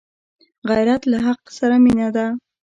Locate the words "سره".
1.57-1.75